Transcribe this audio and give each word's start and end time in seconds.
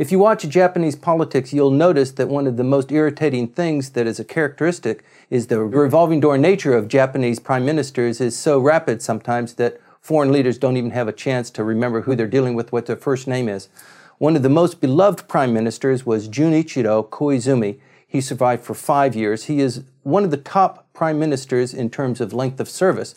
If 0.00 0.10
you 0.10 0.18
watch 0.18 0.48
Japanese 0.48 0.96
politics, 0.96 1.52
you'll 1.52 1.70
notice 1.70 2.12
that 2.12 2.28
one 2.28 2.46
of 2.46 2.56
the 2.56 2.64
most 2.64 2.90
irritating 2.90 3.48
things 3.48 3.90
that 3.90 4.06
is 4.06 4.18
a 4.18 4.24
characteristic 4.24 5.04
is 5.28 5.48
the 5.48 5.60
revolving 5.60 6.20
door 6.20 6.38
nature 6.38 6.74
of 6.74 6.88
Japanese 6.88 7.38
prime 7.38 7.66
ministers 7.66 8.18
is 8.18 8.38
so 8.38 8.58
rapid 8.58 9.02
sometimes 9.02 9.54
that 9.56 9.78
foreign 10.00 10.32
leaders 10.32 10.56
don't 10.56 10.78
even 10.78 10.92
have 10.92 11.06
a 11.06 11.12
chance 11.12 11.50
to 11.50 11.64
remember 11.64 12.00
who 12.00 12.16
they're 12.16 12.26
dealing 12.26 12.54
with, 12.54 12.72
what 12.72 12.86
their 12.86 12.96
first 12.96 13.28
name 13.28 13.46
is. 13.46 13.68
One 14.16 14.36
of 14.36 14.42
the 14.42 14.48
most 14.48 14.80
beloved 14.80 15.28
prime 15.28 15.52
ministers 15.52 16.06
was 16.06 16.30
Junichiro 16.30 17.06
Koizumi. 17.10 17.78
He 18.06 18.22
survived 18.22 18.64
for 18.64 18.74
five 18.74 19.14
years. 19.14 19.44
He 19.44 19.60
is 19.60 19.82
one 20.02 20.24
of 20.24 20.30
the 20.30 20.38
top 20.38 20.86
prime 20.94 21.18
ministers 21.18 21.74
in 21.74 21.90
terms 21.90 22.22
of 22.22 22.32
length 22.32 22.58
of 22.58 22.70
service. 22.70 23.14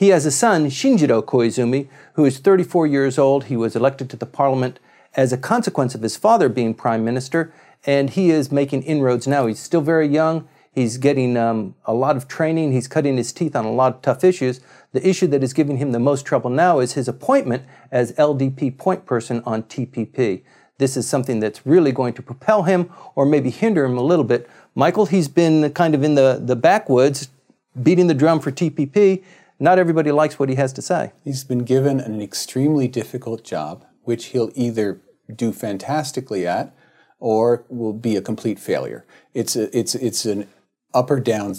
He 0.00 0.08
has 0.08 0.24
a 0.24 0.30
son, 0.30 0.68
Shinjiro 0.68 1.22
Koizumi, 1.22 1.86
who 2.14 2.24
is 2.24 2.38
34 2.38 2.86
years 2.86 3.18
old. 3.18 3.44
He 3.44 3.56
was 3.58 3.76
elected 3.76 4.08
to 4.08 4.16
the 4.16 4.24
parliament 4.24 4.80
as 5.14 5.30
a 5.30 5.36
consequence 5.36 5.94
of 5.94 6.00
his 6.00 6.16
father 6.16 6.48
being 6.48 6.72
prime 6.72 7.04
minister, 7.04 7.52
and 7.84 8.08
he 8.08 8.30
is 8.30 8.50
making 8.50 8.84
inroads 8.84 9.26
now. 9.26 9.46
He's 9.46 9.58
still 9.58 9.82
very 9.82 10.08
young. 10.08 10.48
He's 10.72 10.96
getting 10.96 11.36
um, 11.36 11.74
a 11.84 11.92
lot 11.92 12.16
of 12.16 12.28
training. 12.28 12.72
He's 12.72 12.88
cutting 12.88 13.18
his 13.18 13.30
teeth 13.30 13.54
on 13.54 13.66
a 13.66 13.72
lot 13.72 13.96
of 13.96 14.00
tough 14.00 14.24
issues. 14.24 14.62
The 14.92 15.06
issue 15.06 15.26
that 15.26 15.42
is 15.42 15.52
giving 15.52 15.76
him 15.76 15.92
the 15.92 15.98
most 15.98 16.24
trouble 16.24 16.48
now 16.48 16.78
is 16.78 16.94
his 16.94 17.06
appointment 17.06 17.64
as 17.92 18.12
LDP 18.12 18.78
point 18.78 19.04
person 19.04 19.42
on 19.44 19.64
TPP. 19.64 20.40
This 20.78 20.96
is 20.96 21.06
something 21.06 21.40
that's 21.40 21.66
really 21.66 21.92
going 21.92 22.14
to 22.14 22.22
propel 22.22 22.62
him 22.62 22.90
or 23.14 23.26
maybe 23.26 23.50
hinder 23.50 23.84
him 23.84 23.98
a 23.98 24.02
little 24.02 24.24
bit. 24.24 24.48
Michael, 24.74 25.04
he's 25.04 25.28
been 25.28 25.70
kind 25.74 25.94
of 25.94 26.02
in 26.02 26.14
the, 26.14 26.40
the 26.42 26.56
backwoods, 26.56 27.28
beating 27.82 28.06
the 28.06 28.14
drum 28.14 28.40
for 28.40 28.50
TPP. 28.50 29.22
Not 29.62 29.78
everybody 29.78 30.10
likes 30.10 30.38
what 30.38 30.48
he 30.48 30.54
has 30.54 30.72
to 30.72 30.82
say. 30.82 31.12
He's 31.22 31.44
been 31.44 31.64
given 31.64 32.00
an 32.00 32.22
extremely 32.22 32.88
difficult 32.88 33.44
job 33.44 33.84
which 34.02 34.26
he'll 34.26 34.50
either 34.54 35.00
do 35.36 35.52
fantastically 35.52 36.46
at 36.46 36.74
or 37.18 37.64
will 37.68 37.92
be 37.92 38.16
a 38.16 38.22
complete 38.22 38.58
failure. 38.58 39.06
It's 39.34 39.54
a, 39.54 39.76
it's 39.78 39.94
it's 39.94 40.24
an 40.24 40.48
up 40.94 41.10
or 41.10 41.20
down 41.20 41.54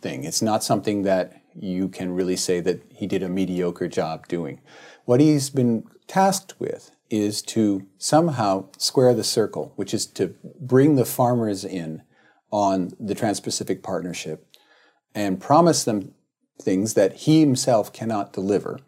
thing. 0.00 0.24
It's 0.24 0.40
not 0.40 0.62
something 0.62 1.02
that 1.02 1.42
you 1.54 1.88
can 1.88 2.14
really 2.14 2.36
say 2.36 2.60
that 2.60 2.82
he 2.88 3.06
did 3.06 3.22
a 3.22 3.28
mediocre 3.28 3.88
job 3.88 4.28
doing. 4.28 4.60
What 5.04 5.20
he's 5.20 5.50
been 5.50 5.84
tasked 6.06 6.54
with 6.58 6.92
is 7.10 7.42
to 7.42 7.86
somehow 7.98 8.68
square 8.78 9.12
the 9.12 9.24
circle, 9.24 9.72
which 9.76 9.92
is 9.92 10.06
to 10.06 10.34
bring 10.60 10.96
the 10.96 11.04
farmers 11.04 11.64
in 11.64 12.02
on 12.50 12.92
the 12.98 13.14
Trans-Pacific 13.14 13.82
Partnership 13.82 14.46
and 15.14 15.40
promise 15.40 15.84
them 15.84 16.14
things 16.62 16.94
that 16.94 17.12
he 17.12 17.40
himself 17.40 17.92
cannot 17.92 18.32
deliver. 18.32 18.80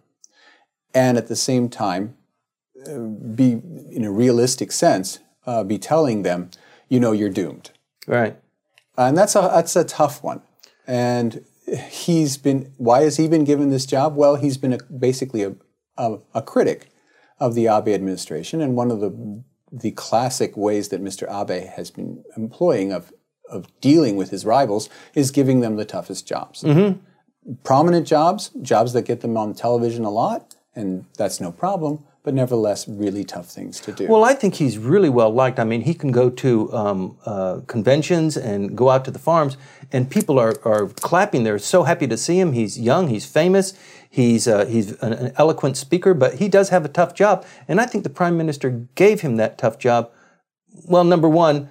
And 0.94 1.18
at 1.18 1.26
the 1.26 1.36
same 1.36 1.68
time, 1.68 2.16
be 3.34 3.60
in 3.90 4.04
a 4.04 4.10
realistic 4.10 4.72
sense 4.72 5.18
uh, 5.46 5.64
be 5.64 5.78
telling 5.78 6.22
them 6.22 6.50
you 6.88 7.00
know 7.00 7.12
you're 7.12 7.30
doomed. 7.30 7.70
Right. 8.06 8.36
And 8.96 9.16
that's 9.16 9.34
a 9.34 9.40
that's 9.52 9.76
a 9.76 9.84
tough 9.84 10.22
one. 10.22 10.42
And 10.86 11.44
he's 11.88 12.36
been 12.36 12.72
why 12.76 13.02
has 13.02 13.16
he 13.16 13.28
been 13.28 13.44
given 13.44 13.70
this 13.70 13.86
job? 13.86 14.16
Well 14.16 14.36
he's 14.36 14.56
been 14.56 14.74
a, 14.74 14.78
basically 14.84 15.42
a, 15.42 15.54
a, 15.96 16.18
a, 16.34 16.42
critic 16.42 16.90
of 17.40 17.54
the 17.54 17.66
abe 17.66 17.88
administration 17.88 18.60
and 18.60 18.76
one 18.76 18.90
of 18.90 19.00
the 19.00 19.42
the 19.72 19.90
classic 19.92 20.56
ways 20.56 20.90
that 20.90 21.02
mr 21.02 21.24
abe 21.28 21.66
has 21.70 21.90
been 21.90 22.22
employing 22.36 22.92
of 22.92 23.12
of 23.50 23.66
dealing 23.80 24.16
with 24.16 24.30
his 24.30 24.44
rivals 24.44 24.88
is 25.14 25.30
giving 25.30 25.60
them 25.60 25.76
the 25.76 25.84
toughest 25.84 26.26
jobs. 26.26 26.62
Mm-hmm. 26.62 27.00
Prominent 27.62 28.06
jobs 28.06 28.50
jobs 28.62 28.92
that 28.92 29.02
get 29.02 29.20
them 29.20 29.36
on 29.36 29.54
television 29.54 30.04
a 30.04 30.10
lot 30.10 30.54
and 30.74 31.04
that's 31.16 31.40
no 31.40 31.52
problem 31.52 32.04
but 32.24 32.32
nevertheless 32.32 32.88
really 32.88 33.22
tough 33.22 33.46
things 33.46 33.78
to 33.80 33.92
do. 33.92 34.08
Well, 34.08 34.24
I 34.24 34.32
think 34.32 34.54
he's 34.54 34.78
really 34.78 35.10
well 35.10 35.30
liked. 35.30 35.60
I 35.60 35.64
mean, 35.64 35.82
he 35.82 35.92
can 35.92 36.10
go 36.10 36.30
to 36.30 36.72
um, 36.72 37.18
uh, 37.26 37.60
conventions 37.66 38.36
and 38.38 38.76
go 38.76 38.88
out 38.88 39.04
to 39.04 39.10
the 39.10 39.18
farms, 39.18 39.58
and 39.92 40.10
people 40.10 40.38
are, 40.38 40.54
are 40.64 40.88
clapping. 40.88 41.44
They're 41.44 41.58
so 41.58 41.82
happy 41.82 42.06
to 42.08 42.16
see 42.16 42.40
him. 42.40 42.52
He's 42.52 42.80
young, 42.80 43.08
he's 43.08 43.26
famous, 43.26 43.74
he's, 44.08 44.48
uh, 44.48 44.64
he's 44.64 44.92
an, 45.02 45.12
an, 45.12 45.32
eloquent 45.36 45.76
speaker, 45.76 46.14
but 46.14 46.36
he 46.36 46.48
does 46.48 46.70
have 46.70 46.86
a 46.86 46.88
tough 46.88 47.14
job. 47.14 47.44
And 47.68 47.78
I 47.78 47.84
think 47.84 48.04
the 48.04 48.10
prime 48.10 48.38
minister 48.38 48.70
gave 48.94 49.20
him 49.20 49.36
that 49.36 49.58
tough 49.58 49.78
job. 49.78 50.10
Well, 50.86 51.04
number 51.04 51.28
one, 51.28 51.68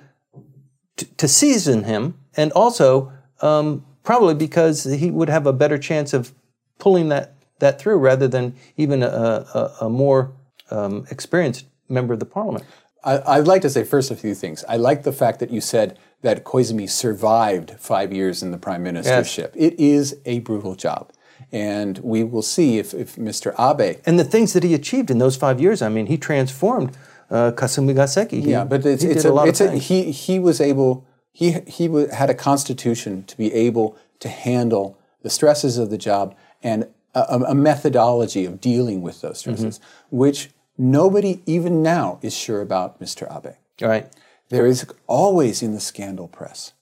t- 0.98 1.08
to 1.18 1.28
season 1.28 1.86
him, 1.86 2.20
and 2.38 2.52
also 2.52 3.12
um, 3.42 3.88
probably 4.04 4.36
because 4.36 4.84
he 4.84 5.10
would 5.10 5.30
have 5.30 5.48
a 5.48 5.54
better 5.54 5.78
chance 5.78 6.14
of 6.14 6.34
pulling 6.78 7.10
that, 7.10 7.36
that 7.60 7.80
through 7.80 7.98
rather 7.98 8.28
than 8.28 8.56
even 8.78 9.02
a, 9.04 9.08
a, 9.08 9.76
a 9.82 9.90
more 9.90 10.34
um, 10.70 11.06
experienced 11.10 11.66
member 11.90 12.14
of 12.14 12.20
the 12.20 12.26
parliament. 12.26 12.66
I, 13.06 13.38
would 13.38 13.48
like 13.48 13.62
to 13.64 13.70
say 13.70 13.84
first 13.84 14.12
a 14.12 14.16
few 14.16 14.34
things. 14.34 14.64
I 14.70 14.78
like 14.78 15.04
the 15.04 15.12
fact 15.12 15.40
that 15.40 15.52
you 15.52 15.60
said 15.60 16.00
that 16.22 16.46
Koizumi 16.46 16.90
survived 16.90 17.72
five 17.78 18.14
years 18.14 18.42
in 18.42 18.52
the 18.52 18.58
prime 18.58 18.84
ministership. 18.84 19.52
Yes. 19.56 19.74
It 19.74 19.80
is 19.80 20.18
a 20.26 20.40
brutal 20.40 20.76
job. 20.76 21.12
And 21.52 21.98
we 22.00 22.24
will 22.24 22.42
see 22.42 22.80
if, 22.80 22.94
if 22.94 23.18
Mr. 23.18 23.54
Abe. 23.60 24.00
And 24.06 24.18
the 24.18 24.24
things 24.24 24.54
that 24.54 24.64
he 24.64 24.74
achieved 24.74 25.12
in 25.12 25.18
those 25.18 25.36
five 25.36 25.60
years, 25.60 25.82
I 25.82 25.90
mean, 25.90 26.06
he 26.06 26.18
transformed 26.18 26.98
uh, 27.30 27.52
Kasumigaseki. 27.52 28.42
He, 28.42 28.52
yeah, 28.52 28.64
but 28.64 28.86
it's, 28.86 29.04
it's 29.04 29.26
a, 29.26 29.34
a 29.34 29.48
it's 29.48 29.60
a, 29.60 29.76
he, 29.76 30.12
he 30.12 30.40
was 30.40 30.62
able, 30.62 31.06
he, 31.34 31.60
he 31.68 31.90
had 32.14 32.30
a 32.30 32.36
constitution 32.36 33.24
to 33.26 33.36
be 33.36 33.52
able 33.54 33.98
to 34.20 34.30
handle 34.30 34.98
the 35.24 35.30
stresses 35.30 35.78
of 35.78 35.90
the 35.90 35.98
job 35.98 36.36
and 36.62 36.88
a, 37.16 37.40
a 37.50 37.56
methodology 37.56 38.46
of 38.46 38.62
dealing 38.62 39.02
with 39.02 39.22
those 39.22 39.40
stresses, 39.40 39.80
mm-hmm. 39.80 40.18
which 40.18 40.52
nobody 40.78 41.42
even 41.46 41.82
now 41.82 42.20
is 42.22 42.36
sure 42.36 42.62
about 42.62 43.02
Mr. 43.02 43.24
Abe. 43.36 43.56
All 43.82 43.90
right. 43.90 44.12
There 44.50 44.66
is 44.68 44.86
always 45.08 45.64
in 45.64 45.74
the 45.74 45.80
scandal 45.80 46.28
press 46.28 46.74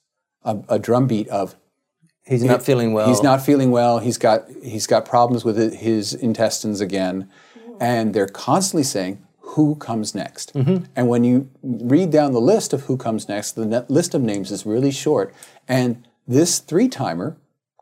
a, 0.43 0.59
a 0.67 0.79
drumbeat 0.79 1.27
of 1.29 1.55
he's 2.25 2.43
not 2.43 2.63
feeling 2.63 2.93
well. 2.93 3.07
He's 3.07 3.23
not 3.23 3.41
feeling 3.41 3.71
well. 3.71 3.99
He's 3.99 4.17
got 4.17 4.45
he's 4.63 4.87
got 4.87 5.05
problems 5.05 5.45
with 5.45 5.73
his 5.73 6.13
intestines 6.13 6.81
again, 6.81 7.29
and 7.79 8.13
they're 8.13 8.27
constantly 8.27 8.83
saying 8.83 9.25
who 9.51 9.75
comes 9.75 10.15
next. 10.15 10.53
Mm-hmm. 10.53 10.85
And 10.95 11.07
when 11.09 11.23
you 11.23 11.49
read 11.61 12.09
down 12.09 12.31
the 12.31 12.41
list 12.41 12.71
of 12.71 12.83
who 12.83 12.95
comes 12.95 13.27
next, 13.27 13.53
the 13.53 13.85
list 13.89 14.13
of 14.13 14.21
names 14.21 14.49
is 14.51 14.65
really 14.65 14.91
short. 14.91 15.33
And 15.67 16.07
this 16.27 16.59
three 16.59 16.87
timer 16.87 17.37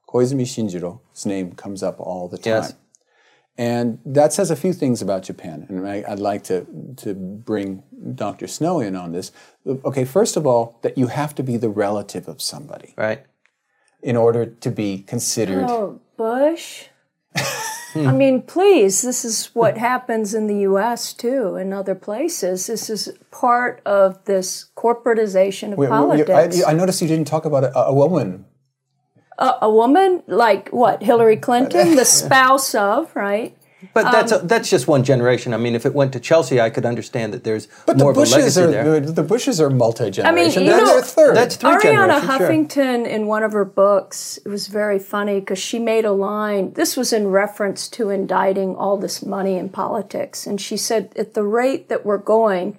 Koizumi 0.07 0.43
Shinjiro's 0.43 1.25
name 1.25 1.51
comes 1.51 1.83
up 1.83 1.99
all 1.99 2.27
the 2.27 2.37
time. 2.37 2.63
Yes. 2.63 2.73
And 3.55 3.99
that 4.05 4.33
says 4.33 4.49
a 4.49 4.55
few 4.55 4.73
things 4.73 5.01
about 5.01 5.21
Japan. 5.23 5.67
And 5.69 5.87
I, 5.87 6.03
would 6.09 6.19
like 6.19 6.43
to, 6.45 6.65
to 6.97 7.13
bring 7.13 7.83
Dr. 8.15 8.47
Snow 8.47 8.79
in 8.79 8.95
on 8.95 9.11
this. 9.11 9.31
Okay, 9.67 10.05
first 10.05 10.37
of 10.37 10.47
all, 10.47 10.79
that 10.81 10.97
you 10.97 11.07
have 11.07 11.35
to 11.35 11.43
be 11.43 11.57
the 11.57 11.69
relative 11.69 12.27
of 12.27 12.41
somebody. 12.41 12.95
Right. 12.97 13.25
In 14.01 14.15
order 14.15 14.45
to 14.45 14.71
be 14.71 14.99
considered. 14.99 15.65
Oh, 15.67 15.99
Bush? 16.17 16.85
Hmm. 17.93 18.07
I 18.07 18.11
mean, 18.11 18.41
please, 18.43 19.01
this 19.01 19.25
is 19.25 19.47
what 19.53 19.77
happens 19.77 20.33
in 20.33 20.47
the 20.47 20.59
US 20.59 21.13
too, 21.13 21.55
and 21.55 21.73
other 21.73 21.95
places. 21.95 22.67
This 22.67 22.89
is 22.89 23.11
part 23.31 23.81
of 23.85 24.23
this 24.25 24.69
corporatization 24.75 25.71
of 25.71 25.79
wait, 25.79 25.89
politics. 25.89 26.29
Wait, 26.29 26.65
I, 26.65 26.71
I, 26.71 26.73
noticed 26.73 27.01
you 27.01 27.07
didn't 27.07 27.27
talk 27.27 27.45
about 27.45 27.63
a, 27.63 27.77
a 27.77 27.93
woman 27.93 28.45
a, 29.39 29.55
a 29.63 29.71
woman 29.71 30.21
like 30.27 30.69
what 30.69 31.01
Hillary 31.01 31.37
Clinton, 31.37 31.95
the 31.95 32.05
spouse 32.05 32.75
of, 32.75 33.15
right? 33.15 33.57
But 33.93 34.11
that's 34.11 34.31
um, 34.33 34.41
a, 34.41 34.47
that's 34.47 34.69
just 34.69 34.87
one 34.87 35.03
generation. 35.03 35.53
I 35.53 35.57
mean, 35.57 35.73
if 35.73 35.85
it 35.85 35.93
went 35.93 36.11
to 36.13 36.19
Chelsea, 36.19 36.59
I 36.59 36.69
could 36.69 36.85
understand 36.85 37.33
that 37.33 37.45
there's 37.45 37.67
but 37.85 37.97
more 37.97 38.13
the 38.13 38.19
Bushes 38.19 38.57
of 38.57 38.65
a 38.65 38.67
legacy 38.67 38.77
are, 38.77 38.99
there. 38.99 38.99
The 38.99 39.23
Bushes 39.23 39.61
are 39.61 39.69
multi 39.69 40.11
generation. 40.11 40.25
I 40.25 40.65
mean, 40.65 40.79
you 40.79 40.85
know, 40.85 41.01
third. 41.01 41.35
That's 41.35 41.55
three 41.55 41.69
Arianna 41.69 42.19
Huffington, 42.19 42.73
sure. 42.73 43.05
in 43.05 43.27
one 43.27 43.43
of 43.43 43.53
her 43.53 43.63
books, 43.63 44.37
it 44.45 44.49
was 44.49 44.67
very 44.67 44.99
funny 44.99 45.39
because 45.39 45.59
she 45.59 45.79
made 45.79 46.03
a 46.03 46.11
line. 46.11 46.73
This 46.73 46.97
was 46.97 47.13
in 47.13 47.27
reference 47.27 47.87
to 47.89 48.09
indicting 48.09 48.75
all 48.75 48.97
this 48.97 49.23
money 49.23 49.55
in 49.55 49.69
politics, 49.69 50.45
and 50.45 50.59
she 50.59 50.75
said, 50.75 51.13
"At 51.15 51.33
the 51.33 51.43
rate 51.43 51.89
that 51.89 52.05
we're 52.05 52.17
going." 52.17 52.77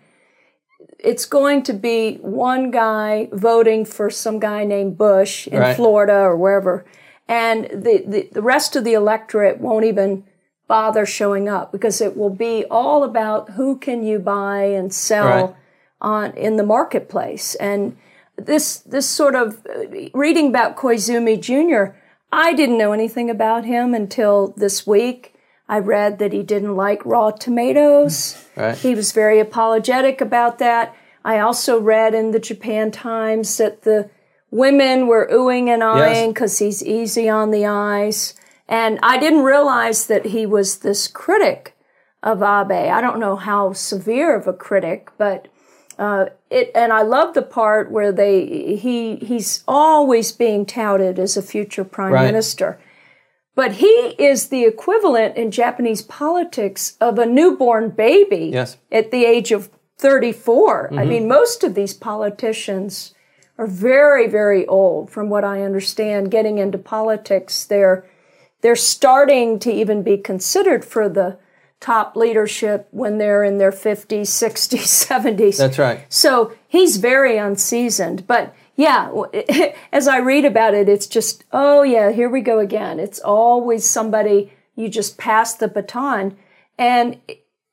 it's 1.03 1.25
going 1.25 1.63
to 1.63 1.73
be 1.73 2.17
one 2.17 2.71
guy 2.71 3.27
voting 3.33 3.87
for 3.87 4.11
some 4.11 4.39
guy 4.39 4.65
named 4.65 4.99
Bush 4.99 5.47
in 5.47 5.59
right. 5.59 5.75
Florida 5.75 6.13
or 6.13 6.37
wherever, 6.37 6.85
and 7.27 7.65
the, 7.71 8.05
the, 8.07 8.29
the 8.33 8.43
rest 8.43 8.77
of 8.77 8.85
the 8.85 8.93
electorate 8.93 9.61
won't 9.61 9.87
even 9.87 10.25
bother 10.71 11.05
showing 11.05 11.49
up 11.49 11.73
because 11.73 12.01
it 12.01 12.17
will 12.17 12.31
be 12.31 12.65
all 12.71 13.03
about 13.03 13.51
who 13.51 13.77
can 13.77 14.05
you 14.05 14.21
buy 14.21 14.63
and 14.63 14.95
sell 14.95 15.27
right. 15.27 15.55
on 16.01 16.31
in 16.37 16.55
the 16.59 16.63
marketplace. 16.63 17.57
And 17.57 17.97
this 18.37 18.77
this 18.79 19.11
sort 19.11 19.35
of 19.35 19.67
reading 20.15 20.47
about 20.47 20.77
Koizumi 20.77 21.41
Jr. 21.41 21.97
I 22.31 22.55
didn't 22.55 22.79
know 22.79 22.93
anything 22.93 23.29
about 23.29 23.65
him 23.65 23.95
until 23.95 24.55
this 24.57 24.87
week. 24.87 25.35
I 25.69 25.81
read 25.81 26.21
that 26.21 26.33
he 26.33 26.45
didn't 26.45 26.77
like 26.77 27.05
raw 27.05 27.33
tomatoes. 27.33 28.47
Right. 28.57 28.77
He 28.77 28.95
was 28.95 29.13
very 29.13 29.41
apologetic 29.41 30.21
about 30.21 30.59
that. 30.59 30.95
I 31.25 31.39
also 31.39 31.81
read 31.81 32.15
in 32.15 32.33
the 32.33 32.39
Japan 32.39 32.91
Times 32.91 33.57
that 33.57 33.83
the 33.83 34.11
women 34.51 35.07
were 35.07 35.27
oohing 35.33 35.69
and 35.69 35.83
eyeing 35.83 36.33
because 36.33 36.61
yes. 36.61 36.81
he's 36.81 36.85
easy 36.85 37.29
on 37.29 37.53
the 37.53 37.65
eyes. 37.65 38.35
And 38.71 38.99
I 39.03 39.19
didn't 39.19 39.43
realize 39.43 40.07
that 40.07 40.27
he 40.27 40.47
was 40.47 40.79
this 40.79 41.09
critic 41.09 41.77
of 42.23 42.41
Abe. 42.41 42.71
I 42.93 43.01
don't 43.01 43.19
know 43.19 43.35
how 43.37 43.73
severe 43.73 44.37
of 44.37 44.47
a 44.47 44.53
critic, 44.53 45.11
but 45.19 45.49
uh, 45.99 46.27
it. 46.51 46.71
And 46.75 46.93
I 46.93 47.03
love 47.03 47.35
the 47.35 47.43
part 47.43 47.91
where 47.91 48.13
they 48.13 48.77
he 48.77 49.17
he's 49.17 49.65
always 49.67 50.31
being 50.33 50.65
touted 50.65 51.19
as 51.19 51.37
a 51.37 51.43
future 51.43 51.85
prime 51.85 52.13
Right. 52.13 52.25
minister. 52.27 52.79
But 53.57 53.73
he 53.73 54.15
is 54.19 54.49
the 54.49 54.65
equivalent 54.65 55.37
in 55.37 55.51
Japanese 55.51 56.01
politics 56.03 56.97
of 57.01 57.19
a 57.19 57.27
newborn 57.27 57.91
baby 57.91 58.51
Yes. 58.55 58.79
at 58.93 59.11
the 59.11 59.25
age 59.27 59.51
of 59.53 59.69
34. 59.99 60.95
I 60.95 61.05
mean, 61.05 61.29
most 61.29 61.63
of 61.65 61.75
these 61.75 61.93
politicians 61.93 63.13
are 63.59 63.67
very, 63.67 64.27
very 64.29 64.65
old, 64.67 65.11
from 65.11 65.29
what 65.29 65.45
I 65.45 65.61
understand, 65.63 66.31
getting 66.31 66.57
into 66.57 66.79
politics. 66.79 67.65
They're, 67.67 68.07
they're 68.61 68.77
starting 68.77 69.59
to 69.61 69.73
even 69.73 70.03
be 70.03 70.17
considered 70.17 70.85
for 70.85 71.09
the 71.09 71.39
top 71.81 72.15
leadership 72.15 72.87
when 72.91 73.19
they're 73.19 73.43
in 73.43 73.59
their 73.59 73.73
50s, 73.73 74.23
60s, 74.23 75.09
70s. 75.09 75.57
That's 75.57 75.79
right. 75.79 76.05
So 76.09 76.53
he's 76.69 76.99
very 76.99 77.39
unseasoned. 77.39 78.27
But 78.27 78.55
yeah, 78.77 79.11
as 79.93 80.07
I 80.07 80.19
read 80.19 80.45
about 80.45 80.75
it, 80.75 80.89
it's 80.89 81.07
just, 81.07 81.45
oh 81.53 81.83
yeah, 81.83 82.13
here 82.13 82.29
we 82.29 82.43
go 82.43 82.59
again. 82.59 83.01
It's 83.01 83.19
always 83.19 83.89
somebody 83.89 84.53
you 84.75 84.89
just 84.89 85.19
pass 85.19 85.55
the 85.55 85.69
baton. 85.69 86.37
And 86.79 87.21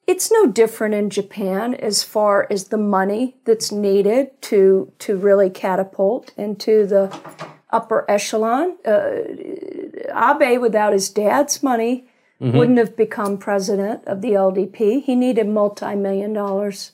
it's 0.06 0.32
no 0.32 0.48
different 0.48 0.96
in 0.96 1.10
Japan 1.10 1.76
as 1.76 2.02
far 2.02 2.48
as 2.50 2.66
the 2.66 2.78
money 2.78 3.36
that's 3.44 3.72
needed 3.72 4.42
to, 4.44 4.92
to 5.00 5.18
really 5.18 5.50
catapult 5.50 6.34
into 6.38 6.86
the 6.86 7.18
upper 7.70 8.10
echelon. 8.10 8.78
Uh, 8.86 9.47
Abe, 10.18 10.60
without 10.60 10.94
his 10.94 11.10
dad's 11.10 11.62
money, 11.62 12.08
wouldn't 12.40 12.78
have 12.78 12.96
become 12.96 13.38
president 13.38 14.06
of 14.06 14.22
the 14.22 14.32
LDP. 14.32 15.04
He 15.04 15.16
needed 15.16 15.48
multi-million 15.48 16.34
dollars 16.34 16.92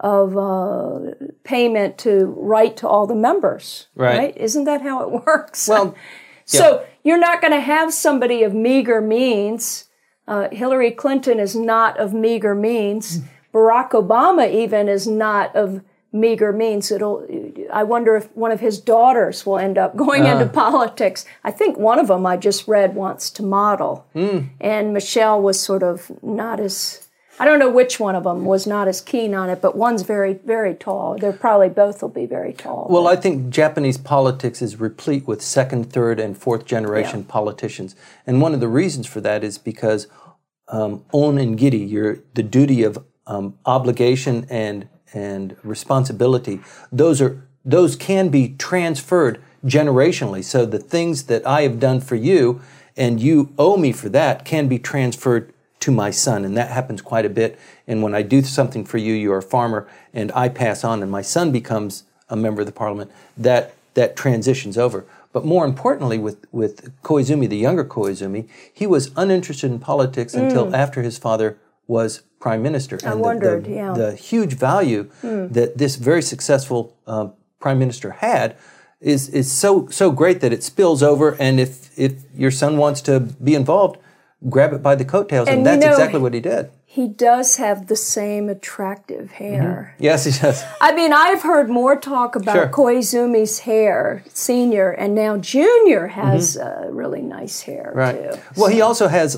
of 0.00 0.36
uh, 0.36 1.14
payment 1.44 1.96
to 1.98 2.26
write 2.36 2.76
to 2.78 2.88
all 2.88 3.06
the 3.06 3.14
members. 3.14 3.86
Right. 3.94 4.36
Isn't 4.36 4.64
that 4.64 4.82
how 4.82 5.02
it 5.02 5.10
works? 5.26 5.68
Well, 5.68 5.94
so 6.44 6.84
you're 7.04 7.18
not 7.18 7.40
going 7.40 7.52
to 7.52 7.60
have 7.60 7.94
somebody 7.94 8.42
of 8.42 8.52
meager 8.52 9.00
means. 9.00 9.88
Uh, 10.26 10.48
Hillary 10.50 10.90
Clinton 10.90 11.38
is 11.38 11.56
not 11.56 11.98
of 11.98 12.12
meager 12.12 12.54
means. 12.54 13.20
Barack 13.54 13.90
Obama 13.90 14.50
even 14.52 14.88
is 14.88 15.06
not 15.06 15.54
of 15.54 15.82
meager 16.12 16.52
means. 16.52 16.90
It'll. 16.90 17.26
I 17.72 17.82
wonder 17.84 18.16
if 18.16 18.34
one 18.36 18.52
of 18.52 18.60
his 18.60 18.78
daughters 18.78 19.46
will 19.46 19.58
end 19.58 19.78
up 19.78 19.96
going 19.96 20.26
into 20.26 20.46
politics. 20.46 21.24
I 21.42 21.50
think 21.50 21.78
one 21.78 21.98
of 21.98 22.08
them 22.08 22.26
I 22.26 22.36
just 22.36 22.68
read 22.68 22.94
wants 22.94 23.30
to 23.30 23.42
model, 23.42 24.06
and 24.60 24.92
Michelle 24.92 25.40
was 25.40 25.58
sort 25.60 25.82
of 25.82 26.12
not 26.22 26.60
as. 26.60 27.08
I 27.40 27.46
don't 27.46 27.58
know 27.58 27.70
which 27.70 27.98
one 27.98 28.14
of 28.14 28.24
them 28.24 28.44
was 28.44 28.66
not 28.66 28.88
as 28.88 29.00
keen 29.00 29.34
on 29.34 29.48
it, 29.48 29.62
but 29.62 29.74
one's 29.74 30.02
very, 30.02 30.34
very 30.34 30.74
tall. 30.74 31.16
They're 31.16 31.32
probably 31.32 31.70
both 31.70 32.02
will 32.02 32.10
be 32.10 32.26
very 32.26 32.52
tall. 32.52 32.86
Well, 32.90 33.08
I 33.08 33.16
think 33.16 33.48
Japanese 33.48 33.96
politics 33.96 34.60
is 34.60 34.78
replete 34.78 35.26
with 35.26 35.40
second, 35.40 35.90
third, 35.90 36.20
and 36.20 36.36
fourth 36.36 36.66
generation 36.66 37.24
politicians. 37.24 37.96
And 38.26 38.42
one 38.42 38.52
of 38.52 38.60
the 38.60 38.68
reasons 38.68 39.06
for 39.06 39.22
that 39.22 39.42
is 39.42 39.56
because 39.56 40.08
um, 40.68 41.04
on 41.12 41.38
and 41.38 41.56
giri, 41.56 41.82
your 41.82 42.18
the 42.34 42.42
duty 42.42 42.82
of 42.82 43.02
um, 43.26 43.58
obligation 43.64 44.46
and 44.50 44.88
and 45.14 45.56
responsibility, 45.62 46.60
those 46.92 47.20
are 47.20 47.48
those 47.64 47.96
can 47.96 48.28
be 48.28 48.54
transferred 48.58 49.40
generationally. 49.64 50.42
So 50.42 50.66
the 50.66 50.78
things 50.78 51.24
that 51.24 51.46
I 51.46 51.62
have 51.62 51.78
done 51.78 52.00
for 52.00 52.16
you 52.16 52.60
and 52.96 53.20
you 53.20 53.52
owe 53.58 53.76
me 53.76 53.92
for 53.92 54.08
that 54.10 54.44
can 54.44 54.68
be 54.68 54.78
transferred 54.78 55.52
to 55.80 55.90
my 55.90 56.10
son, 56.10 56.44
and 56.44 56.56
that 56.56 56.70
happens 56.70 57.02
quite 57.02 57.24
a 57.24 57.30
bit. 57.30 57.58
And 57.88 58.02
when 58.02 58.14
I 58.14 58.22
do 58.22 58.42
something 58.42 58.84
for 58.84 58.98
you, 58.98 59.14
you're 59.14 59.38
a 59.38 59.42
farmer, 59.42 59.88
and 60.14 60.30
I 60.32 60.48
pass 60.48 60.84
on, 60.84 61.02
and 61.02 61.10
my 61.10 61.22
son 61.22 61.50
becomes 61.50 62.04
a 62.28 62.36
member 62.36 62.60
of 62.60 62.66
the 62.66 62.72
parliament. 62.72 63.10
That 63.36 63.74
that 63.94 64.16
transitions 64.16 64.78
over. 64.78 65.04
But 65.32 65.44
more 65.44 65.64
importantly, 65.64 66.18
with 66.18 66.46
with 66.52 66.92
Koizumi, 67.02 67.48
the 67.48 67.56
younger 67.56 67.84
Koizumi, 67.84 68.48
he 68.72 68.86
was 68.86 69.10
uninterested 69.16 69.72
in 69.72 69.80
politics 69.80 70.34
until 70.34 70.74
after 70.74 71.02
his 71.02 71.18
father 71.18 71.58
was 71.88 72.22
prime 72.38 72.62
minister. 72.62 72.98
And 73.02 73.14
the- 73.14 73.18
wondered, 73.18 73.64
the, 73.64 73.70
yeah. 73.70 73.92
the 73.92 74.14
huge 74.14 74.54
value 74.54 75.10
that 75.22 75.78
this 75.78 75.96
very 75.96 76.22
successful 76.22 76.96
uh, 77.06 77.28
prime 77.62 77.78
minister 77.78 78.10
had 78.10 78.56
is 79.00 79.28
is 79.30 79.50
so 79.50 79.88
so 79.88 80.10
great 80.10 80.40
that 80.40 80.52
it 80.52 80.62
spills 80.62 81.02
over. 81.02 81.36
And 81.40 81.58
if 81.58 81.72
if 81.98 82.12
your 82.36 82.50
son 82.50 82.76
wants 82.76 83.00
to 83.02 83.20
be 83.20 83.54
involved, 83.54 83.96
grab 84.50 84.72
it 84.72 84.82
by 84.82 84.94
the 84.96 85.04
coattails, 85.04 85.48
and, 85.48 85.58
And 85.58 85.66
you 85.66 85.70
that's 85.72 85.84
know- 85.84 85.92
exactly 85.92 86.20
what 86.20 86.34
he 86.34 86.40
did. 86.40 86.70
he 86.84 87.08
does 87.08 87.56
have 87.56 87.86
the 87.86 87.96
same 87.96 88.48
attractive 88.56 89.26
hair. 89.42 89.94
Yes, 89.98 90.24
he 90.28 90.32
does. 90.42 90.62
I 90.88 90.90
mean, 90.94 91.12
I've 91.26 91.42
heard 91.42 91.68
more 91.70 91.96
talk 91.96 92.36
about 92.36 92.54
Sure. 92.54 92.68
Koizumi's 92.68 93.60
hair, 93.60 94.22
senior, 94.28 94.90
and 94.90 95.14
now 95.14 95.32
junior 95.38 96.08
has 96.08 96.56
uh, 96.58 96.88
really 97.00 97.22
nice 97.22 97.62
hair 97.68 97.86
Mm-hmm. 97.94 97.98
Right. 98.04 98.32
too. 98.32 98.38
Well, 98.60 98.70
he 98.76 98.80
also 98.88 99.08
has, 99.08 99.28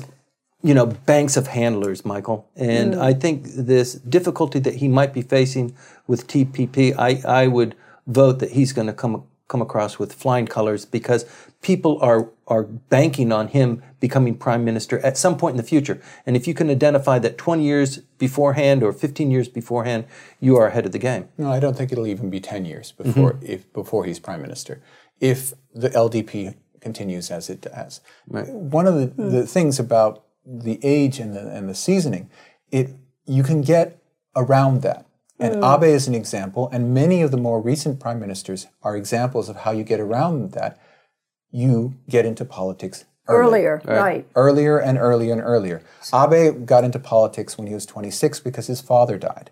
you 0.67 0.73
know, 0.77 0.85
banks 1.11 1.37
of 1.37 1.45
handlers, 1.47 2.03
Michael, 2.13 2.39
and 2.57 2.93
Mm. 2.95 3.01
I 3.09 3.13
think 3.23 3.35
this 3.73 3.93
difficulty 4.17 4.59
that 4.67 4.75
he 4.81 4.87
might 4.99 5.13
be 5.13 5.21
facing 5.37 5.65
with 6.09 6.27
TPP, 6.27 6.93
I, 7.09 7.11
I 7.43 7.47
would 7.47 7.71
vote 8.07 8.39
that 8.39 8.51
he's 8.51 8.73
going 8.73 8.87
to 8.87 8.93
come 8.93 9.23
come 9.47 9.61
across 9.61 9.99
with 9.99 10.11
flying 10.11 10.47
colors 10.47 10.85
because 10.85 11.23
people 11.61 11.99
are 12.01 12.31
are 12.47 12.63
banking 12.63 13.31
on 13.31 13.47
him 13.49 13.81
becoming 13.99 14.35
prime 14.35 14.63
minister 14.65 14.99
at 15.05 15.17
some 15.17 15.37
point 15.37 15.53
in 15.53 15.57
the 15.57 15.63
future. 15.63 16.01
And 16.25 16.35
if 16.35 16.47
you 16.47 16.55
can 16.55 16.67
identify 16.69 17.19
that 17.19 17.37
20 17.37 17.63
years 17.63 17.99
beforehand 18.17 18.81
or 18.81 18.91
15 18.91 19.29
years 19.29 19.47
beforehand, 19.47 20.05
you 20.39 20.55
are 20.57 20.67
ahead 20.67 20.85
of 20.87 20.91
the 20.93 20.99
game. 20.99 21.27
No, 21.37 21.51
I 21.51 21.59
don't 21.59 21.77
think 21.77 21.91
it'll 21.91 22.07
even 22.07 22.29
be 22.31 22.39
10 22.39 22.65
years 22.65 22.91
before, 22.91 23.33
Mm-hmm. 23.33 23.45
if, 23.53 23.71
before 23.73 24.05
he's 24.05 24.19
prime 24.19 24.41
minister, 24.41 24.81
if 25.19 25.53
the 25.75 25.89
LDP 25.91 26.55
continues 26.81 27.29
as 27.31 27.49
it 27.49 27.65
has. 27.73 28.01
One 28.27 28.87
of 28.87 28.95
the, 28.95 29.07
the 29.39 29.45
things 29.47 29.79
about 29.79 30.23
the 30.45 30.79
age 30.83 31.19
and 31.19 31.35
the, 31.35 31.47
and 31.55 31.67
the 31.69 31.75
seasoning, 31.75 32.29
it, 32.71 32.89
you 33.25 33.43
can 33.43 33.61
get 33.61 33.99
around 34.35 34.81
that. 34.83 35.05
And 35.39 35.63
Abe 35.63 35.83
is 35.83 36.07
an 36.07 36.15
example, 36.15 36.69
and 36.71 36.93
many 36.93 37.21
of 37.21 37.31
the 37.31 37.37
more 37.37 37.61
recent 37.61 37.99
prime 37.99 38.19
ministers 38.19 38.67
are 38.83 38.95
examples 38.95 39.49
of 39.49 39.57
how 39.57 39.71
you 39.71 39.83
get 39.83 39.99
around 39.99 40.51
that. 40.53 40.79
You 41.51 41.95
get 42.09 42.25
into 42.25 42.45
politics 42.45 43.05
early 43.27 43.65
Earlier, 43.65 43.81
right. 43.85 44.27
earlier 44.35 44.77
and 44.77 44.97
earlier 44.97 45.33
and 45.33 45.41
earlier. 45.41 45.81
Abe 46.13 46.65
got 46.65 46.83
into 46.83 46.99
politics 46.99 47.57
when 47.57 47.67
he 47.67 47.73
was 47.73 47.85
26 47.85 48.39
because 48.41 48.67
his 48.67 48.81
father 48.81 49.17
died 49.17 49.51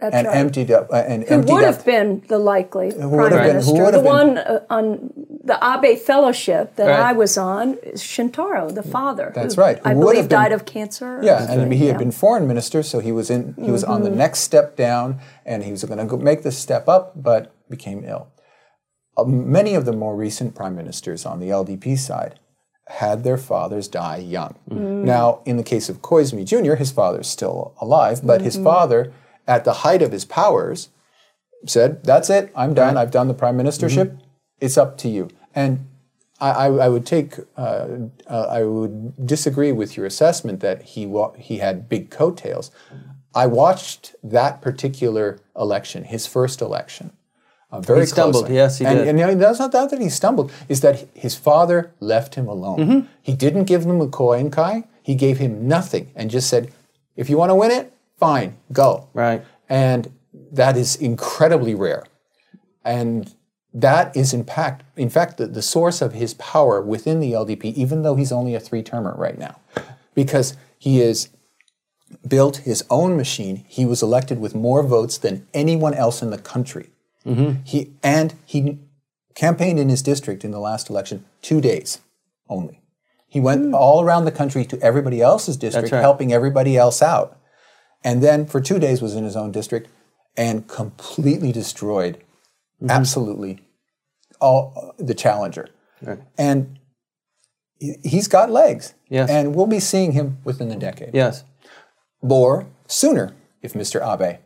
That's 0.00 0.14
and 0.16 0.26
right. 0.26 0.36
emptied 0.36 0.70
up 0.72 0.88
uh, 0.92 0.96
and 0.96 1.22
who 1.22 1.34
emptied 1.36 1.52
would 1.52 1.64
up. 1.64 1.76
have 1.76 1.84
been 1.86 2.22
the 2.28 2.38
likely 2.38 2.90
prime 2.92 3.06
would 3.06 3.32
have 3.32 3.42
been- 3.42 3.62
who 3.62 3.72
minister? 3.78 3.84
would 3.84 3.94
The 3.94 3.98
been- 3.98 4.04
one 4.04 4.38
uh, 4.38 4.60
on 4.68 5.10
the 5.44 5.58
Abe 5.62 5.98
Fellowship 5.98 6.74
that 6.76 6.88
Right. 6.88 6.98
I 7.00 7.12
was 7.12 7.38
on 7.38 7.74
is 7.82 8.02
Shintaro, 8.02 8.74
the 8.74 8.82
father. 8.82 9.30
That's 9.34 9.54
who 9.54 9.60
right, 9.62 9.78
who 9.78 9.88
I 9.90 9.94
would 9.94 10.00
believe 10.00 10.16
have 10.18 10.28
been- 10.28 10.38
died 10.40 10.52
of 10.52 10.64
cancer. 10.64 11.20
Yeah, 11.22 11.38
something. 11.38 11.60
and 11.60 11.72
he 11.72 11.86
had 11.86 11.94
Yeah. 11.94 11.98
been 11.98 12.10
foreign 12.10 12.46
minister, 12.48 12.82
so 12.82 12.98
he 12.98 13.12
was 13.12 13.30
in. 13.30 13.54
He 13.58 13.70
was 13.70 13.84
on 13.84 14.02
the 14.02 14.10
next 14.10 14.40
step 14.40 14.76
down, 14.76 15.20
and 15.46 15.62
he 15.62 15.70
was 15.70 15.84
going 15.84 16.06
to 16.06 16.16
make 16.16 16.42
this 16.42 16.58
step 16.58 16.88
up, 16.88 17.12
but 17.14 17.52
became 17.70 18.04
ill. 18.04 18.26
Uh, 19.16 19.24
many 19.24 19.74
of 19.76 19.84
the 19.84 19.92
more 19.92 20.16
recent 20.16 20.54
prime 20.56 20.74
ministers 20.74 21.24
on 21.24 21.38
the 21.38 21.50
LDP 21.50 21.94
side 21.96 22.40
had 22.88 23.22
their 23.24 23.38
fathers 23.38 23.86
die 23.88 24.16
young. 24.18 24.56
Now, 24.68 25.38
in 25.46 25.56
the 25.56 25.62
case 25.62 25.88
of 25.88 26.02
Koizumi 26.02 26.44
Jr., 26.44 26.74
his 26.74 26.90
father's 26.90 27.28
still 27.28 27.74
alive, 27.80 28.20
but 28.24 28.42
his 28.42 28.56
father, 28.56 29.12
at 29.46 29.64
the 29.64 29.72
height 29.72 30.02
of 30.02 30.12
his 30.12 30.24
powers, 30.24 30.88
said, 31.66 32.02
"That's 32.04 32.30
it. 32.30 32.52
I'm 32.54 32.74
done. 32.74 32.96
I've 32.96 33.10
done 33.10 33.28
the 33.28 33.34
prime 33.34 33.56
ministership. 33.58 34.18
It's 34.60 34.76
up 34.76 34.98
to 34.98 35.08
you." 35.08 35.28
And 35.54 35.86
I, 36.40 36.50
I, 36.50 36.66
I 36.66 36.88
would 36.88 37.06
take, 37.06 37.38
uh, 37.56 37.86
uh, 38.26 38.46
I 38.50 38.64
would 38.64 39.26
disagree 39.26 39.72
with 39.72 39.96
your 39.96 40.04
assessment 40.04 40.60
that 40.60 40.82
he 40.82 41.06
wa- 41.06 41.32
he 41.38 41.58
had 41.58 41.88
big 41.88 42.10
coattails. 42.10 42.70
I 43.34 43.46
watched 43.46 44.14
that 44.22 44.60
particular 44.60 45.38
election, 45.56 46.04
his 46.04 46.26
first 46.26 46.60
election, 46.60 47.12
uh, 47.70 47.80
very 47.80 48.00
He 48.00 48.06
stumbled. 48.06 48.44
closely. 48.44 48.56
Yes, 48.56 48.78
he 48.78 48.84
and, 48.84 48.98
did. 48.98 49.08
And 49.08 49.18
you 49.18 49.26
know, 49.26 49.34
that's 49.34 49.58
not 49.58 49.72
that 49.72 49.90
that 49.90 50.00
he 50.00 50.08
stumbled. 50.08 50.52
Is 50.68 50.80
that 50.82 51.06
his 51.14 51.34
father 51.34 51.92
left 52.00 52.34
him 52.34 52.46
alone? 52.48 52.78
Mm-hmm. 52.78 53.06
He 53.22 53.34
didn't 53.34 53.64
give 53.64 53.84
him 53.84 54.00
a 54.00 54.06
koenkai. 54.08 54.84
He 55.02 55.14
gave 55.14 55.38
him 55.38 55.66
nothing 55.68 56.10
and 56.16 56.30
just 56.30 56.48
said, 56.50 56.72
"If 57.16 57.30
you 57.30 57.38
want 57.38 57.50
to 57.50 57.54
win 57.54 57.70
it, 57.70 57.93
fine, 58.18 58.56
go." 58.72 59.08
Right. 59.14 59.44
And 59.68 60.12
that 60.52 60.76
is 60.76 60.96
incredibly 60.96 61.74
rare. 61.74 62.04
And 62.84 63.34
that 63.72 64.16
is 64.16 64.32
in 64.32 64.44
fact, 64.44 64.84
in 64.96 65.10
fact, 65.10 65.38
the, 65.38 65.46
the 65.46 65.62
source 65.62 66.00
of 66.00 66.12
his 66.12 66.34
power 66.34 66.80
within 66.80 67.20
the 67.20 67.32
LDP, 67.32 67.74
even 67.74 68.02
though 68.02 68.14
he's 68.14 68.32
only 68.32 68.54
a 68.54 68.60
three-termer 68.60 69.14
right 69.16 69.38
now, 69.38 69.60
because 70.14 70.56
he 70.78 70.98
has 70.98 71.28
built 72.26 72.58
his 72.58 72.84
own 72.90 73.16
machine. 73.16 73.64
He 73.68 73.84
was 73.84 74.02
elected 74.02 74.38
with 74.38 74.54
more 74.54 74.82
votes 74.82 75.18
than 75.18 75.46
anyone 75.52 75.94
else 75.94 76.22
in 76.22 76.30
the 76.30 76.38
country. 76.38 76.90
Mm-hmm. 77.26 77.62
He 77.64 77.92
and 78.02 78.34
he 78.44 78.78
campaigned 79.34 79.80
in 79.80 79.88
his 79.88 80.02
district 80.02 80.44
in 80.44 80.50
the 80.50 80.60
last 80.60 80.90
election 80.90 81.24
two 81.42 81.60
days 81.60 82.00
only. 82.48 82.80
He 83.26 83.40
went 83.40 83.66
hmm. 83.66 83.74
all 83.74 84.02
around 84.02 84.26
the 84.26 84.32
country 84.32 84.64
to 84.66 84.80
everybody 84.80 85.20
else's 85.20 85.56
district, 85.56 85.90
right. 85.90 86.00
helping 86.00 86.32
everybody 86.32 86.76
else 86.76 87.02
out. 87.02 87.36
And 88.04 88.22
then 88.22 88.46
for 88.46 88.60
two 88.60 88.78
days 88.78 89.00
was 89.00 89.14
in 89.14 89.24
his 89.24 89.34
own 89.34 89.50
district 89.50 89.88
and 90.36 90.68
completely 90.68 91.50
destroyed, 91.50 92.18
mm-hmm. 92.76 92.90
absolutely, 92.90 93.60
all 94.40 94.94
uh, 94.98 95.02
the 95.02 95.14
challenger. 95.14 95.70
Right. 96.02 96.20
And 96.36 96.78
he- 97.78 97.96
he's 98.04 98.28
got 98.28 98.50
legs. 98.50 98.94
Yes. 99.08 99.30
And 99.30 99.54
we'll 99.54 99.66
be 99.66 99.80
seeing 99.80 100.12
him 100.12 100.38
within 100.44 100.68
the 100.68 100.76
decade. 100.76 101.14
Yes. 101.14 101.44
Or 102.20 102.66
sooner 102.86 103.34
if 103.62 103.72
Mr. 103.72 104.00
Abe 104.02 104.38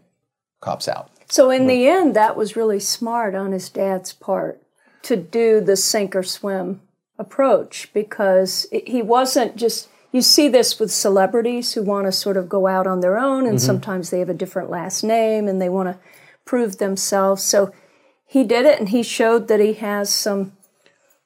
cops 0.61 0.89
out. 0.89 1.11
So 1.29 1.51
in 1.51 1.67
the 1.67 1.87
end, 1.87 2.17
that 2.17 2.37
was 2.37 2.57
really 2.57 2.81
smart 2.81 3.35
on 3.35 3.53
his 3.53 3.69
dad's 3.69 4.13
part 4.13 4.63
to 5.03 5.17
do 5.17 5.61
the 5.61 5.77
sink 5.77 6.17
or 6.17 6.23
swim 6.23 6.81
approach 7.19 7.91
because 7.93 8.67
he 8.71 9.03
wasn't 9.03 9.57
just. 9.57 9.89
You 10.11 10.23
see 10.23 10.49
this 10.49 10.79
with 10.81 10.91
celebrities 10.91 11.75
who 11.75 11.83
want 11.83 12.07
to 12.07 12.13
sort 12.13 12.37
of 12.37 12.49
go 12.49 12.67
out 12.67 12.87
on 12.87 13.01
their 13.01 13.19
own, 13.19 13.47
and 13.47 13.59
mm-hmm. 13.59 13.67
sometimes 13.67 14.11
they 14.11 14.21
have 14.21 14.31
a 14.31 14.35
different 14.35 14.71
last 14.71 15.03
name 15.05 15.49
and 15.49 15.61
they 15.61 15.69
want 15.69 15.89
to 15.89 15.99
prove 16.45 16.79
themselves. 16.79 17.43
So 17.43 17.73
he 18.27 18.45
did 18.45 18.65
it, 18.65 18.79
and 18.79 18.89
he 18.89 19.03
showed 19.03 19.49
that 19.49 19.61
he 19.61 19.75
has 19.75 20.13
some 20.13 20.53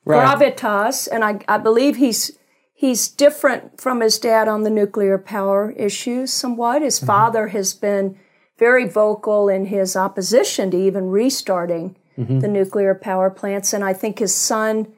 gravitas, 0.06 1.08
and 1.10 1.24
I, 1.24 1.40
I 1.46 1.58
believe 1.58 1.96
he's 1.96 2.32
he's 2.74 3.08
different 3.08 3.80
from 3.80 4.00
his 4.00 4.18
dad 4.18 4.48
on 4.48 4.64
the 4.64 4.70
nuclear 4.70 5.16
power 5.16 5.70
issues 5.72 6.32
somewhat. 6.32 6.82
His 6.82 6.96
mm-hmm. 6.96 7.06
father 7.06 7.48
has 7.48 7.74
been 7.74 8.18
very 8.58 8.88
vocal 8.88 9.48
in 9.48 9.66
his 9.66 9.96
opposition 9.96 10.70
to 10.72 10.76
even 10.76 11.08
restarting 11.08 11.96
mm-hmm. 12.18 12.40
the 12.40 12.48
nuclear 12.48 12.94
power 12.94 13.30
plants, 13.30 13.72
and 13.72 13.84
I 13.84 13.92
think 13.92 14.18
his 14.18 14.34
son 14.34 14.92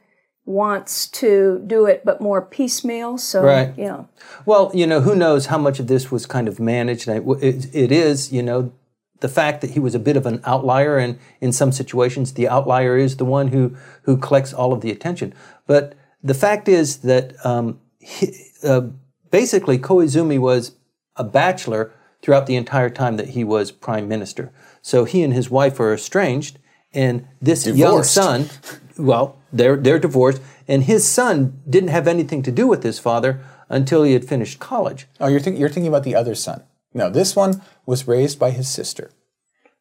wants 0.46 1.06
to 1.08 1.62
do 1.66 1.86
it, 1.86 2.04
but 2.04 2.20
more 2.20 2.42
piecemeal. 2.42 3.16
So, 3.18 3.42
Right. 3.42 3.72
yeah. 3.76 4.04
Well, 4.44 4.70
you 4.74 4.86
know, 4.86 5.00
who 5.00 5.14
knows 5.14 5.46
how 5.46 5.58
much 5.58 5.80
of 5.80 5.86
this 5.86 6.10
was 6.10 6.26
kind 6.26 6.48
of 6.48 6.60
managed. 6.60 7.08
It, 7.08 7.74
it 7.74 7.90
is, 7.90 8.32
you 8.32 8.42
know, 8.42 8.72
the 9.20 9.28
fact 9.28 9.62
that 9.62 9.70
he 9.70 9.80
was 9.80 9.94
a 9.94 9.98
bit 9.98 10.16
of 10.16 10.26
an 10.26 10.42
outlier, 10.44 10.98
and 10.98 11.18
in 11.40 11.50
some 11.52 11.72
situations, 11.72 12.34
the 12.34 12.46
outlier 12.46 12.98
is 12.98 13.16
the 13.16 13.24
one 13.24 13.48
who 13.48 13.74
who 14.02 14.18
collects 14.18 14.52
all 14.52 14.72
of 14.74 14.82
the 14.82 14.90
attention. 14.90 15.32
But 15.66 15.94
the 16.22 16.34
fact 16.34 16.68
is 16.68 16.98
that 16.98 17.34
um, 17.44 17.80
he, 17.98 18.34
uh, 18.62 18.82
basically 19.30 19.78
Koizumi 19.78 20.38
was 20.38 20.72
a 21.16 21.24
bachelor 21.24 21.92
throughout 22.20 22.46
the 22.46 22.56
entire 22.56 22.90
time 22.90 23.16
that 23.16 23.30
he 23.30 23.44
was 23.44 23.70
prime 23.70 24.08
minister. 24.08 24.52
So 24.82 25.04
he 25.04 25.22
and 25.22 25.32
his 25.32 25.48
wife 25.50 25.80
are 25.80 25.94
estranged, 25.94 26.58
and 26.92 27.26
this 27.40 27.66
young 27.66 28.02
son, 28.02 28.50
well, 28.98 29.38
they're 29.54 29.76
they're 29.76 29.98
divorced, 29.98 30.42
and 30.66 30.84
his 30.84 31.08
son 31.08 31.62
didn't 31.68 31.90
have 31.90 32.08
anything 32.08 32.42
to 32.42 32.52
do 32.52 32.66
with 32.66 32.82
his 32.82 32.98
father 32.98 33.40
until 33.68 34.02
he 34.02 34.12
had 34.12 34.24
finished 34.24 34.58
college. 34.58 35.06
Oh, 35.20 35.28
you're, 35.28 35.40
you're 35.40 35.68
thinking 35.68 35.88
about 35.88 36.04
the 36.04 36.14
other 36.14 36.34
son. 36.34 36.64
No, 36.92 37.08
this 37.08 37.34
one 37.34 37.62
was 37.86 38.06
raised 38.06 38.38
by 38.38 38.50
his 38.50 38.68
sister 38.68 39.10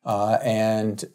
uh, 0.06 0.38
and 0.44 1.06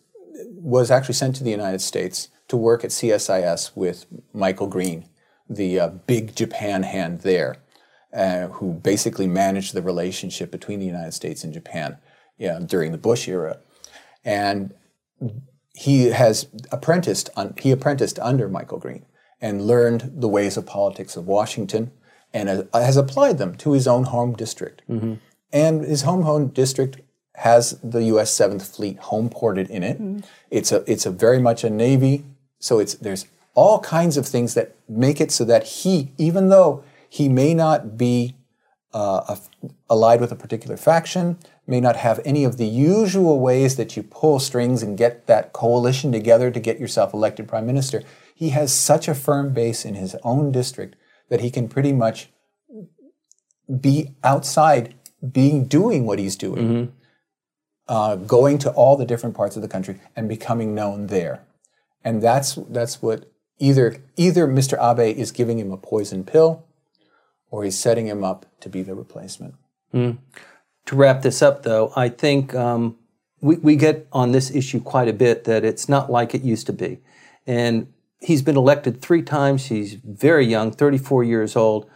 was 0.54 0.90
actually 0.90 1.14
sent 1.14 1.36
to 1.36 1.44
the 1.44 1.50
United 1.50 1.80
States 1.80 2.28
to 2.48 2.56
work 2.56 2.84
at 2.84 2.90
CSIS 2.90 3.72
with 3.74 4.06
Michael 4.32 4.66
Green, 4.68 5.08
the 5.48 5.80
uh, 5.80 5.88
big 5.88 6.34
Japan 6.34 6.82
hand 6.82 7.20
there, 7.20 7.56
uh, 8.12 8.48
who 8.48 8.74
basically 8.74 9.26
managed 9.26 9.74
the 9.74 9.82
relationship 9.82 10.50
between 10.50 10.78
the 10.78 10.86
United 10.86 11.12
States 11.12 11.44
and 11.44 11.52
Japan 11.52 11.98
yeah, 12.38 12.58
during 12.64 12.92
the 12.92 12.98
Bush 12.98 13.28
era. 13.28 13.58
And 14.24 14.74
he 15.75 16.06
has 16.06 16.48
apprenticed 16.72 17.30
un, 17.37 17.54
he 17.58 17.70
apprenticed 17.70 18.18
under 18.20 18.48
Michael 18.48 18.78
Green 18.78 19.04
and 19.40 19.62
learned 19.62 20.12
the 20.16 20.28
ways 20.28 20.56
of 20.56 20.66
politics 20.66 21.16
of 21.16 21.26
Washington 21.26 21.92
and 22.32 22.48
has, 22.48 22.64
has 22.75 22.96
applied 22.96 23.38
them 23.38 23.54
to 23.56 23.72
his 23.72 23.87
own 23.87 24.04
home 24.04 24.34
district. 24.34 24.82
Mm-hmm. 24.88 25.14
And 25.52 25.84
his 25.84 26.02
home 26.02 26.22
home 26.22 26.48
district 26.48 27.00
has 27.37 27.78
the 27.82 28.02
U.S. 28.04 28.32
Seventh 28.32 28.75
Fleet 28.75 28.98
home 28.98 29.30
ported 29.30 29.70
in 29.70 29.82
it. 29.82 30.00
Mm-hmm. 30.00 30.20
It's 30.50 30.72
a 30.72 30.84
it's 30.90 31.06
a 31.06 31.10
very 31.10 31.38
much 31.38 31.64
a 31.64 31.70
navy, 31.70 32.25
so 32.58 32.80
it's 32.80 32.94
there's 32.94 33.26
all 33.54 33.80
kinds 33.80 34.16
of 34.16 34.26
things 34.26 34.54
that 34.54 34.75
make 34.88 35.20
it 35.20 35.30
so 35.30 35.44
that 35.44 35.64
he, 35.64 36.12
even 36.18 36.48
though 36.48 36.84
he 37.08 37.28
may 37.28 37.54
not 37.54 37.96
be 37.96 38.37
uh, 38.95 39.37
allied 39.90 40.21
with 40.21 40.33
a 40.33 40.37
particular 40.37 40.76
faction, 40.76 41.38
may 41.66 41.80
not 41.80 41.97
have 41.97 42.21
any 42.25 42.45
of 42.45 42.57
the 42.57 42.66
usual 42.66 43.38
ways 43.40 43.76
that 43.76 43.97
you 43.97 44.02
pull 44.02 44.40
strings 44.40 44.83
and 44.83 44.97
get 44.97 45.26
that 45.26 45.52
coalition 45.52 46.11
together 46.11 46.50
to 46.50 46.61
get 46.61 46.80
yourself 46.80 47.12
elected 47.12 47.47
prime 47.47 47.66
minister. 47.66 48.02
He 48.35 48.50
has 48.50 48.73
such 48.73 49.09
a 49.09 49.14
firm 49.14 49.52
base 49.52 49.85
in 49.85 49.95
his 49.95 50.16
own 50.23 50.52
district 50.52 50.97
that 51.28 51.40
he 51.40 51.50
can 51.50 51.68
pretty 51.68 51.92
much 51.92 52.30
be 53.80 54.14
outside, 54.25 54.95
being 55.33 55.66
doing 55.66 56.07
what 56.07 56.18
he's 56.18 56.37
doing, 56.37 56.92
uh, 57.88 58.16
going 58.16 58.59
to 58.59 58.71
all 58.71 58.97
the 58.97 59.04
different 59.04 59.37
parts 59.37 59.57
of 59.57 59.62
the 59.62 59.68
country 59.68 60.00
and 60.16 60.28
becoming 60.28 60.75
known 60.75 61.09
there. 61.09 61.45
And 62.04 62.23
that's 62.23 62.54
that's 62.71 63.02
what 63.02 63.30
either 63.59 64.02
either 64.16 64.47
Mr. 64.47 64.78
Abe 64.80 65.16
is 65.18 65.33
giving 65.33 65.59
him 65.59 65.73
a 65.73 65.76
poison 65.76 66.25
pill, 66.25 66.64
or 67.50 67.64
he's 67.64 67.78
setting 67.78 68.07
him 68.07 68.25
up 68.25 68.47
to 68.61 68.69
be 68.69 68.83
the 68.83 68.95
replacement. 68.95 69.55
To 70.87 70.97
wrap 70.97 71.23
this 71.23 71.43
up, 71.43 71.62
though, 71.62 71.93
I 71.97 72.09
think 72.09 72.55
um, 72.55 72.97
we, 73.40 73.57
we 73.57 73.76
get 73.76 74.07
on 74.12 74.33
this 74.33 74.50
issue 74.50 74.81
quite 74.81 75.09
a 75.09 75.12
bit 75.12 75.45
that 75.45 75.64
it's 75.64 75.88
not 75.88 76.11
like 76.11 76.35
it 76.35 76.43
used 76.43 76.67
to 76.67 76.73
be. 76.73 77.00
And 77.47 77.93
he's 78.21 78.43
been 78.43 78.57
elected 78.57 79.00
three 79.00 79.23
times. 79.23 79.67
He's 79.67 79.95
very 79.95 80.47
young, 80.47 80.71
34 80.71 81.25
years 81.25 81.57
old. 81.57 81.88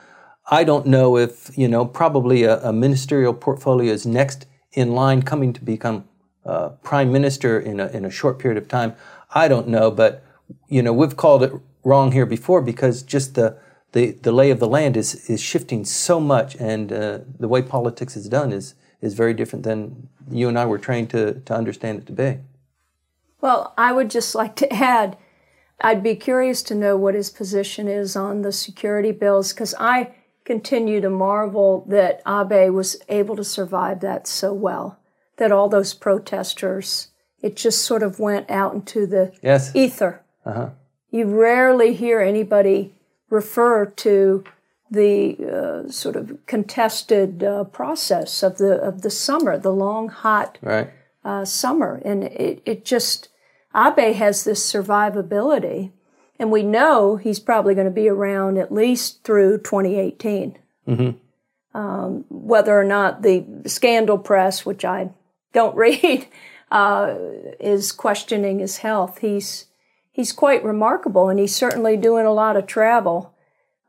I 0.50 0.64
don't 0.64 0.86
know 0.86 1.16
if, 1.16 1.56
you 1.56 1.68
know, 1.68 1.84
probably 1.84 2.44
a, 2.44 2.60
a 2.62 2.72
ministerial 2.72 3.34
portfolio 3.34 3.92
is 3.92 4.06
next 4.06 4.46
in 4.72 4.92
line 4.92 5.22
coming 5.22 5.52
to 5.52 5.64
become 5.64 6.08
uh, 6.44 6.70
prime 6.82 7.12
minister 7.12 7.60
in 7.60 7.78
a, 7.78 7.86
in 7.88 8.04
a 8.04 8.10
short 8.10 8.38
period 8.38 8.60
of 8.60 8.68
time. 8.68 8.94
I 9.34 9.48
don't 9.48 9.68
know, 9.68 9.90
but, 9.90 10.24
you 10.68 10.82
know, 10.82 10.92
we've 10.92 11.16
called 11.16 11.42
it 11.42 11.52
wrong 11.84 12.12
here 12.12 12.26
before 12.26 12.60
because 12.62 13.02
just 13.02 13.34
the, 13.34 13.56
the, 13.92 14.12
the 14.12 14.32
lay 14.32 14.50
of 14.50 14.58
the 14.58 14.68
land 14.68 14.96
is, 14.96 15.28
is 15.30 15.40
shifting 15.40 15.84
so 15.84 16.18
much 16.18 16.56
and 16.56 16.92
uh, 16.92 17.18
the 17.38 17.48
way 17.48 17.62
politics 17.62 18.16
is 18.16 18.28
done 18.28 18.52
is, 18.52 18.74
is 19.00 19.14
very 19.14 19.34
different 19.34 19.64
than 19.64 20.08
you 20.30 20.48
and 20.48 20.58
I 20.58 20.64
were 20.66 20.78
trained 20.78 21.10
to, 21.10 21.40
to 21.40 21.54
understand 21.54 21.98
it 21.98 22.06
to 22.06 22.12
be. 22.12 22.38
Well, 23.40 23.74
I 23.76 23.92
would 23.92 24.10
just 24.10 24.34
like 24.34 24.56
to 24.56 24.72
add, 24.72 25.18
I'd 25.80 26.02
be 26.02 26.14
curious 26.14 26.62
to 26.64 26.74
know 26.74 26.96
what 26.96 27.14
his 27.14 27.28
position 27.28 27.88
is 27.88 28.16
on 28.16 28.42
the 28.42 28.52
security 28.52 29.12
bills 29.12 29.52
because 29.52 29.74
I 29.78 30.14
continue 30.44 31.00
to 31.00 31.10
marvel 31.10 31.84
that 31.88 32.22
Abe 32.26 32.72
was 32.72 32.96
able 33.08 33.36
to 33.36 33.44
survive 33.44 34.00
that 34.00 34.26
so 34.26 34.52
well. 34.52 34.98
That 35.36 35.52
all 35.52 35.68
those 35.68 35.94
protesters, 35.94 37.08
it 37.40 37.56
just 37.56 37.82
sort 37.82 38.02
of 38.02 38.20
went 38.20 38.50
out 38.50 38.74
into 38.74 39.06
the 39.06 39.32
Yes. 39.42 39.74
ether. 39.74 40.22
Uh-huh. 40.44 40.70
You 41.10 41.24
rarely 41.26 41.94
hear 41.94 42.20
anybody 42.20 42.94
refer 43.32 43.86
to 43.86 44.44
the 44.90 45.36
uh, 45.86 45.90
sort 45.90 46.16
of 46.16 46.36
contested 46.46 47.42
uh, 47.42 47.64
process 47.64 48.42
of 48.42 48.58
the 48.58 48.74
of 48.74 49.00
the 49.00 49.10
summer, 49.10 49.56
the 49.56 49.72
long, 49.72 50.08
hot 50.08 50.58
Right. 50.60 50.90
uh, 51.24 51.46
summer, 51.46 52.00
and 52.04 52.24
it, 52.24 52.60
it 52.66 52.84
just 52.84 53.28
Abe 53.74 54.14
has 54.14 54.44
this 54.44 54.70
survivability, 54.70 55.92
and 56.38 56.50
we 56.52 56.62
know 56.62 57.16
he's 57.16 57.40
probably 57.40 57.74
going 57.74 57.86
to 57.86 57.90
be 57.90 58.06
around 58.08 58.58
at 58.58 58.70
least 58.70 59.24
through 59.24 59.58
2018. 59.58 60.58
Um, 61.74 62.26
whether 62.28 62.78
or 62.78 62.84
not 62.84 63.22
the 63.22 63.46
scandal 63.64 64.18
press, 64.18 64.66
which 64.66 64.84
I 64.84 65.08
don't 65.54 65.74
read, 65.86 66.26
uh, 66.70 67.14
is 67.58 67.92
questioning 67.92 68.58
his 68.58 68.78
health, 68.78 69.18
he's 69.20 69.66
he's 70.12 70.30
quite 70.30 70.62
remarkable, 70.62 71.28
and 71.28 71.40
he's 71.40 71.56
certainly 71.56 71.96
doing 71.96 72.26
a 72.26 72.32
lot 72.32 72.56
of 72.56 72.66
travel. 72.66 73.34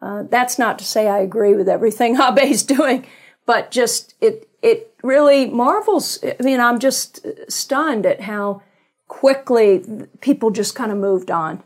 Uh, 0.01 0.23
that's 0.23 0.57
not 0.57 0.79
to 0.79 0.85
say 0.85 1.07
I 1.07 1.19
agree 1.19 1.53
with 1.53 1.69
everything 1.69 2.17
Abe's 2.19 2.63
doing, 2.63 3.05
but 3.45 3.69
just 3.69 4.15
it 4.19 4.49
it 4.61 4.93
really 5.03 5.45
marvels. 5.45 6.19
I 6.23 6.41
mean, 6.41 6.59
I'm 6.59 6.79
just 6.79 7.25
stunned 7.49 8.05
at 8.05 8.21
how 8.21 8.63
quickly 9.07 9.83
people 10.21 10.49
just 10.49 10.73
kind 10.73 10.91
of 10.91 10.97
moved 10.97 11.29
on 11.29 11.61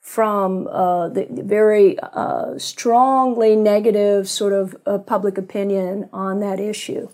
from 0.00 0.66
uh, 0.68 1.08
the 1.10 1.26
very 1.30 1.98
uh, 2.00 2.58
strongly 2.58 3.54
negative 3.54 4.26
sort 4.26 4.54
of 4.54 4.74
uh, 4.86 4.96
public 4.96 5.36
opinion 5.36 6.08
on 6.14 6.40
that 6.40 6.58
issue 6.58 7.08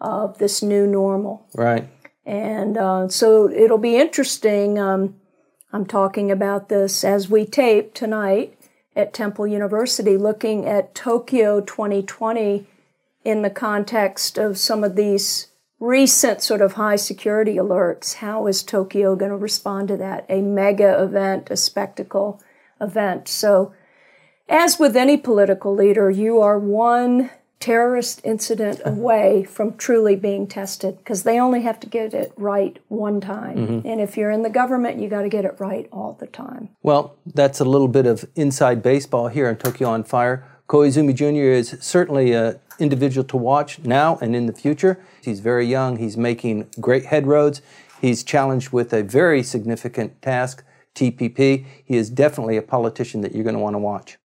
of 0.00 0.38
this 0.38 0.62
new 0.62 0.86
normal. 0.86 1.44
Right. 1.54 1.88
And 2.24 2.78
uh, 2.78 3.08
so 3.08 3.50
it'll 3.50 3.78
be 3.78 3.96
interesting. 3.96 4.78
Um, 4.78 5.16
I'm 5.70 5.84
talking 5.84 6.30
about 6.30 6.70
this 6.70 7.04
as 7.04 7.28
we 7.28 7.44
tape 7.44 7.92
tonight 7.92 8.58
at 8.96 9.12
Temple 9.12 9.46
University, 9.46 10.16
looking 10.16 10.64
at 10.64 10.94
Tokyo 10.94 11.60
2020 11.60 12.66
in 13.22 13.42
the 13.42 13.50
context 13.50 14.38
of 14.38 14.56
some 14.56 14.82
of 14.82 14.96
these 14.96 15.48
recent 15.78 16.40
sort 16.40 16.62
of 16.62 16.72
high 16.72 16.96
security 16.96 17.56
alerts. 17.56 18.14
How 18.14 18.46
is 18.46 18.62
Tokyo 18.62 19.14
going 19.14 19.30
to 19.30 19.36
respond 19.36 19.88
to 19.88 19.98
that? 19.98 20.24
A 20.30 20.40
mega 20.40 21.02
event, 21.02 21.50
a 21.50 21.56
spectacle 21.56 22.42
event. 22.80 23.28
So 23.28 23.74
As 24.48 24.78
with 24.78 24.96
any 24.96 25.18
political 25.18 25.74
leader, 25.74 26.10
you 26.10 26.40
are 26.40 26.58
one 26.58 27.28
terrorist 27.60 28.20
incident 28.24 28.80
away 28.84 29.42
from 29.42 29.76
truly 29.76 30.14
being 30.14 30.46
tested 30.46 30.98
because 30.98 31.24
they 31.24 31.40
only 31.40 31.62
have 31.62 31.80
to 31.80 31.88
get 31.88 32.14
it 32.14 32.32
right 32.36 32.78
one 32.88 33.20
time. 33.20 33.56
Mm-hmm. 33.56 33.88
And 33.88 34.00
if 34.00 34.16
you're 34.16 34.30
in 34.30 34.42
the 34.42 34.50
government, 34.50 35.00
you 35.00 35.08
got 35.08 35.22
to 35.22 35.28
get 35.28 35.44
it 35.44 35.56
right 35.58 35.88
all 35.90 36.16
the 36.20 36.28
time. 36.28 36.68
Well, 36.82 37.16
that's 37.26 37.58
a 37.58 37.64
little 37.64 37.88
bit 37.88 38.06
of 38.06 38.24
inside 38.36 38.82
baseball 38.82 39.28
here 39.28 39.48
on 39.48 39.56
Tokyo 39.56 39.88
on 39.88 40.04
Fire. 40.04 40.44
Koizumi 40.68 41.14
Jr. 41.14 41.50
is 41.50 41.76
certainly 41.80 42.32
an 42.32 42.60
individual 42.78 43.24
to 43.24 43.36
watch 43.36 43.80
now 43.80 44.18
and 44.20 44.36
in 44.36 44.46
the 44.46 44.52
future. 44.52 45.02
He's 45.22 45.40
very 45.40 45.66
young, 45.66 45.96
he's 45.96 46.16
making 46.16 46.68
great 46.80 47.06
headroads. 47.06 47.62
He's 48.00 48.22
challenged 48.22 48.70
with 48.70 48.92
a 48.92 49.02
very 49.02 49.42
significant 49.42 50.20
task, 50.22 50.62
TPP. 50.94 51.64
He 51.84 51.96
is 51.96 52.10
definitely 52.10 52.56
a 52.56 52.62
politician 52.62 53.22
that 53.22 53.34
you're 53.34 53.44
going 53.44 53.56
to 53.56 53.60
want 53.60 53.74
to 53.74 53.80
watch. 53.80 54.17